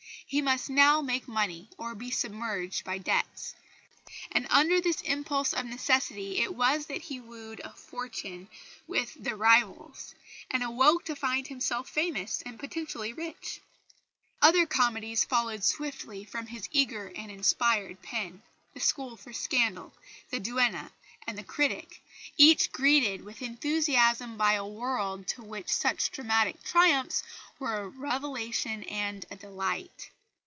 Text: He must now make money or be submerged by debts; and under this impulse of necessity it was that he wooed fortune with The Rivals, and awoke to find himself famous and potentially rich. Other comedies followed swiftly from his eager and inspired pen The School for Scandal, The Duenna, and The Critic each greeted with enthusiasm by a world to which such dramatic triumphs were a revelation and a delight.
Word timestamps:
He 0.27 0.41
must 0.41 0.69
now 0.69 1.01
make 1.01 1.27
money 1.27 1.69
or 1.77 1.93
be 1.93 2.09
submerged 2.09 2.85
by 2.85 2.99
debts; 2.99 3.53
and 4.31 4.47
under 4.49 4.79
this 4.79 5.01
impulse 5.01 5.51
of 5.53 5.65
necessity 5.65 6.37
it 6.39 6.55
was 6.55 6.85
that 6.85 7.01
he 7.01 7.19
wooed 7.19 7.59
fortune 7.75 8.47
with 8.87 9.13
The 9.21 9.35
Rivals, 9.35 10.15
and 10.49 10.63
awoke 10.63 11.03
to 11.05 11.17
find 11.17 11.45
himself 11.47 11.89
famous 11.89 12.41
and 12.43 12.57
potentially 12.57 13.11
rich. 13.11 13.59
Other 14.41 14.65
comedies 14.65 15.25
followed 15.25 15.65
swiftly 15.65 16.23
from 16.23 16.45
his 16.47 16.69
eager 16.71 17.11
and 17.13 17.29
inspired 17.29 18.01
pen 18.01 18.41
The 18.73 18.79
School 18.79 19.17
for 19.17 19.33
Scandal, 19.33 19.91
The 20.29 20.39
Duenna, 20.39 20.93
and 21.27 21.37
The 21.37 21.43
Critic 21.43 22.01
each 22.37 22.71
greeted 22.71 23.21
with 23.25 23.41
enthusiasm 23.41 24.37
by 24.37 24.53
a 24.53 24.65
world 24.65 25.27
to 25.27 25.43
which 25.43 25.67
such 25.67 26.09
dramatic 26.11 26.63
triumphs 26.63 27.21
were 27.59 27.81
a 27.81 27.89
revelation 27.89 28.83
and 28.83 29.25
a 29.29 29.35
delight. 29.35 30.09